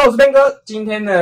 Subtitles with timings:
[0.00, 0.38] Hello，我是边哥。
[0.64, 1.12] 今天呢，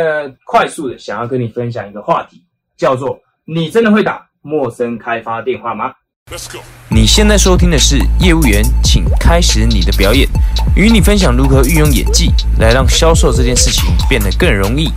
[0.44, 2.44] 快速的想要跟你分享一个话题，
[2.76, 5.92] 叫做“你真的会打陌生开发电话吗？”
[6.30, 6.62] Let's go。
[6.88, 10.28] 你现在收听的是业务员，请开始你的表演，
[10.76, 12.30] 与你分享如何运用演技
[12.60, 14.88] 来让销售这件事情变得更容易。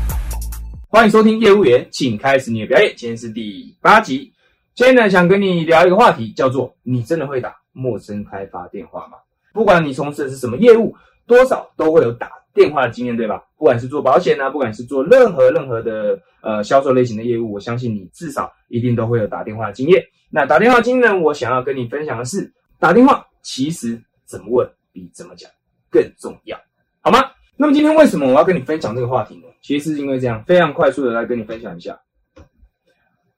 [0.87, 2.93] 欢迎收听业务员，请开始你的表演。
[2.95, 4.31] 今天是第八集。
[4.75, 9.17] 今天呢，想跟你聊一个话题，叫做“你真的会打陌生开发电话吗？”
[9.51, 10.95] 不管你从事的是什么业务，
[11.25, 12.29] 多少都会有打。
[12.53, 13.43] 电话的经验对吧？
[13.57, 20.03] 不管是做保险啊，不管是做任何任何的呃销售类型的业务，我相信你至少一定都会有打电话的经验。
[20.29, 25.49] 那打电话经验，我想要跟你分享的是，打电话其实怎么问比怎么讲
[25.89, 26.59] 更重要，
[27.01, 27.19] 好吗？
[27.55, 29.43] 那么今天为什么我要跟你分享这个话题呢？
[29.61, 31.99] 其实是因为这样，非常快速的来跟你分享一下。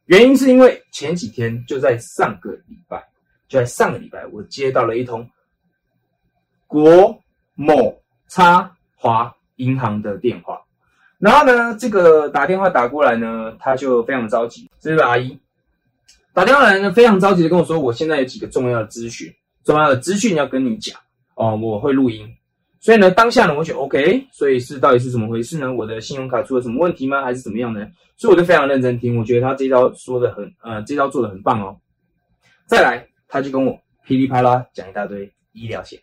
[0.05, 3.03] 原因是因为前几天就在上个礼拜，
[3.47, 5.29] 就在上个礼拜，我接到了一通
[6.67, 7.17] 国
[7.55, 8.75] 某差。
[9.03, 10.61] 华银行的电话，
[11.19, 15.37] 然后呢，这个打电话打过来呢，他就非常着急，这是阿姨
[16.33, 19.29] 打电话来呢，非常着急的跟我说，我现在有几个重要的资讯，
[19.65, 20.97] 重要的资讯要跟你讲
[21.35, 22.25] 哦，我会录音，
[22.79, 25.73] 所以呢，当下呢，我就 OK，所以是到底是怎么回事呢？
[25.73, 27.23] 我的信用卡出了什么问题吗？
[27.23, 27.85] 还是怎么样呢？
[28.15, 31.77] 所以我就非常认真听，我觉得他这招说的很，呃，这招做的很棒哦。
[32.67, 35.99] 再来，他就跟我噼里啪啦讲一大堆医疗险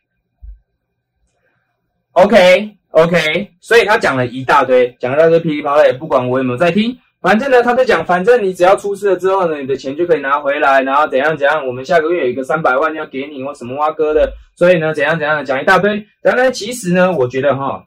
[2.12, 2.77] ，OK。
[2.92, 16.05] OK，所以他讲了一大堆，讲了一大堆噼里啪啦，也不管我有没有在听，反正呢，他在讲，反正你只要出事了之后呢，你的钱就可以拿回来，然后怎样怎样，我们下个月有一个三百万要给你或什么挖哥的，所以呢，怎样怎样的讲一大堆。
[16.20, 17.81] 当然，其实呢，我觉得哈，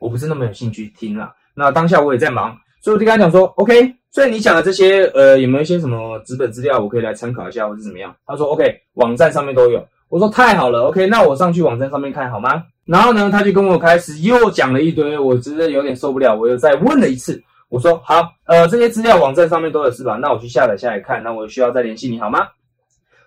[0.00, 1.32] 我不是那么有兴趣听了。
[1.54, 8.12] 那当下我也在忙，所以我就跟他讲说，OK，所以你讲的这些，呃，有没有一些什么纸本资料我可以来参考一下，或者怎么样？
[8.26, 9.86] 他说 OK，网站上面都有。
[10.08, 12.64] 我说太好了，OK，那我上去网站上面看好吗？
[12.88, 20.16] 然后呢，他就跟我开始又讲了一堆，我真的有点受不了，我又再问了一次，我说好，呃，这些资料网站上面都有是吧？
[20.16, 22.48] 那我去下载下来看，那我需要再联系你好吗？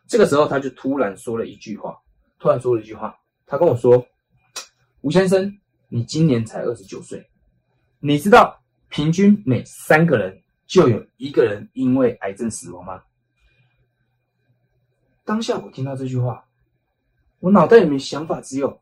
[0.08, 1.96] 这个时候他就突然说了一句话，
[2.40, 4.04] 突然说了一句话，他跟我说，
[5.02, 5.56] 吴先生，
[5.90, 7.24] 你今年才二十九岁，
[8.00, 13.04] 你知道平均每三个人就有一个人因为癌症死亡吗？
[15.24, 16.44] 当下我听到这句话。
[17.42, 18.80] 我脑袋里面想法只有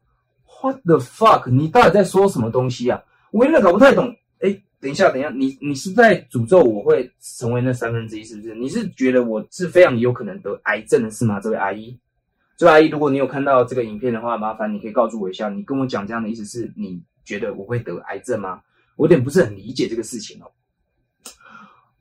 [0.61, 1.49] What the fuck？
[1.49, 3.01] 你到底在说什么东西啊？
[3.31, 4.13] 我有点搞不太懂。
[4.41, 8.53] 哎，等一下，等一下，你你是在诅咒我会成为那三分之一，是不是？
[8.55, 11.39] 你是觉得我是非常有可能得癌症的是吗？
[11.39, 11.97] 这位阿姨，
[12.57, 18.61] 这位阿姨，如果你有看到这个影片的话，麻烦你可以告诉我一下，你跟我讲这样的意思是你觉得我会得癌症吗？
[18.97, 20.51] 我有点不是很理解这个事情哦。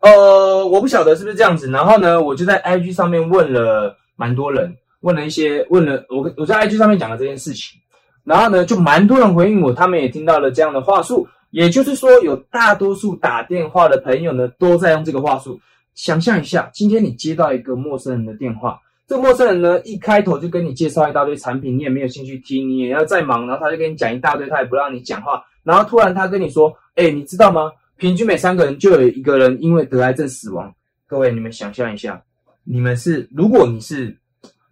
[0.01, 1.71] 呃，我不晓得是不是这样子。
[1.71, 4.77] 然后呢，我就在 IG 上面问了蛮多人。
[5.01, 7.81] 问了一些，问了我我在 IG 上面讲了这件事情，
[8.29, 15.59] 然后呢，就蛮多人回应我，他们也听到了这样的话术，也就是说，有大多数打电话的朋友呢，都在用这个话术。
[15.95, 27.73] 想象一下，今天你接到一个陌生人的电话，这个陌生人呢，一开头就跟你介绍一大堆产品，你也没有兴趣听，你也要在忙，然后他就跟你讲一大堆，他也不让你讲话，然后突然他跟你说，哎，你知道吗？
[27.97, 30.71] 平均每三个人就有一个人因为得癌症死亡。
[31.07, 32.23] 各位，你们想象一下，
[32.63, 34.15] 你们是，如果你是。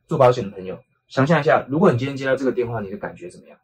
[0.08, 0.78] 做保险的朋友，
[1.08, 3.58] 想象一下，如果你今天接到这个电话，你的感觉怎么样？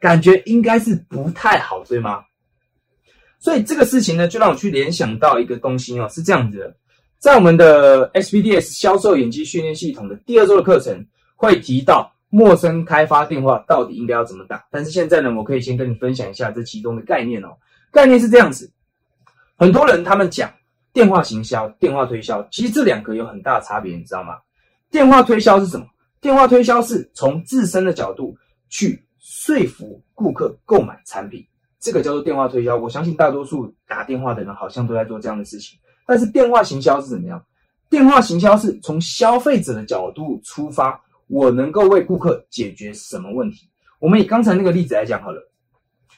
[0.00, 2.24] 感觉应该是不太好，对吗？
[3.40, 6.76] 所以这个事情呢，就让我去联想到一个东西哦，是这样子的，
[7.18, 11.04] 在我们的 SBDS 销售演技训练系统的第二周的课程，
[11.36, 14.66] 会提到陌生开发电话到底应该要怎么打。
[14.70, 17.48] 但是现在呢，我可以先跟你分享一下这其中的概念哦。
[17.90, 18.70] 概念是这样子，
[19.56, 20.52] 很多人他们讲
[20.92, 24.38] 电话行销、电话推销，其实这两个有很大的差别，你知道吗？
[24.90, 25.86] 电话推销是什么？
[26.20, 28.36] 电话推销是从自身的角度
[28.68, 31.46] 去说服顾客购买产品，
[31.78, 32.76] 这个叫做电话推销。
[32.76, 35.78] 我相信大多数打电话的人好像都在做这样的事情。
[36.06, 37.40] 但是电话行销是怎么样？
[37.90, 43.68] 电话行销是从消费者的角度出发，我能够为顾客解决什么问题？
[44.00, 45.40] 我们以刚才那个例子来讲好了。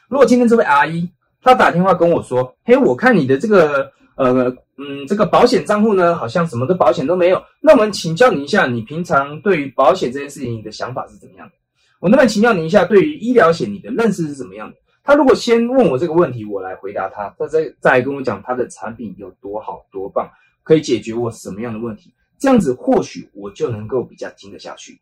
[0.09, 1.10] 如果今天这位阿姨
[1.42, 7.43] 她打电话跟我说：“嘿，我看你的这个。”呃，嗯，这个保险账户呢，好像什么的保险都没有。
[7.59, 11.55] 那我们请教你一下，你平常对于保险这件事情，你的想法是怎么样的？
[12.01, 14.77] 我能不能请教你一下，对于医疗险，你的认识是怎么样的？
[15.03, 20.28] 他如果先问我这个问题，我来回答他，他再再跟我讲他的产品有多好多棒，
[20.63, 25.01] 可以解决我什么样的问题，这样子或许我就能够比较听得下去。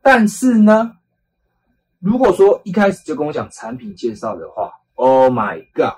[0.00, 0.92] 但是呢，
[1.98, 5.94] 如果说一开始就跟我讲产品介绍的话，Oh my God，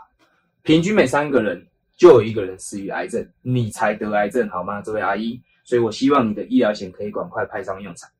[0.63, 1.67] 平均每三个人。
[2.03, 5.41] 就有一个人死于癌症，你才得癌症好吗，这位阿姨？
[5.63, 8.11] 所以我希望你的医疗险可以赶快派上用场。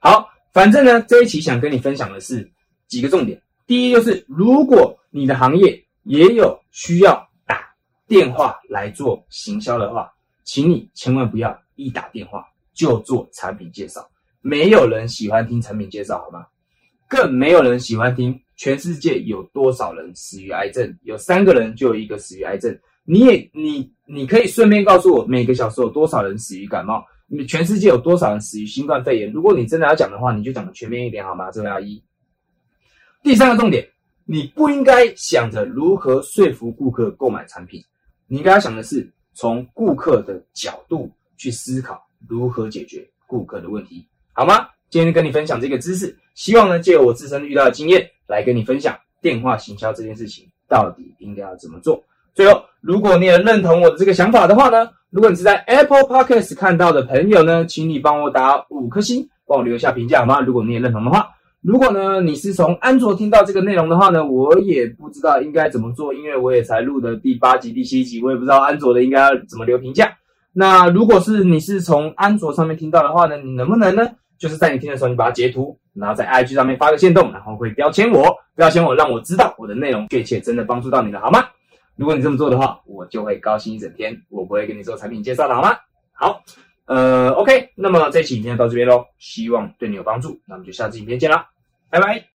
[0.00, 2.50] 好，反正呢，这一期想跟你分享的是
[2.88, 3.38] 几个重点。
[3.66, 7.68] 第一就是，如果你的行业也有需要打
[8.08, 10.10] 电话来做行销的话，
[10.44, 14.08] 请你千万不要一打电话就做产品介绍，
[14.40, 16.46] 没有人喜欢听产品介绍，好吗？
[17.06, 22.76] 更没有人喜欢听全世界有多少人死于癌症，有三个人就有一个死于癌症。
[23.04, 27.04] 你也你你可以顺便告诉我，每个小时有多少人死于感冒？
[27.28, 29.30] 你全世界有多少人死于新冠肺炎？
[29.32, 31.50] 如果你真的要讲的话，你就讲的全面一点好吗？
[31.50, 32.02] 这位阿姨。
[33.22, 33.86] 第三个重点，
[34.24, 37.82] 你不应该想着如何说服顾客购买产品，
[38.26, 44.68] 你应该想的是从顾客的角度去思考如何解决顾客的问题，好吗？
[44.88, 52.02] 今天跟你分享这个知识，希望呢借我自身遇到的经验来跟你分享电话行销这件事情到底应该要怎么做。
[52.34, 60.40] 最后，如果你也认同我的这个想法的话呢，如果你是在 Apple Podcast 看到的朋友呢，请你帮我打五颗星，帮我留下评价好吗？
[60.40, 61.30] 如果你也认同的话，
[61.62, 70.12] 如果呢你是从安卓听到这个内容的话呢，我也不知道应该怎么做，因为我也才录的第八集、第七集，我也不知道安卓的应该要怎么留评价。
[70.52, 74.10] 那如果是你是从安卓上面听到的话呢，你能不能呢？
[74.38, 81.48] 就是在你听的时候，你把它截图，然后在 IG 上面发个线动，然后会标签我，标签我，让我知道我的内容确切真的帮助到你了，好吗？
[81.96, 85.76] 如果你这么做的话，我就会高兴一整天，我不会跟你做产品介绍的，好吗？
[86.12, 86.42] 好，
[86.84, 91.48] 呃，OK，那么这期影片到这边喽，希望对你有帮助，那我们就下次影片见啦，
[91.90, 92.24] 拜拜。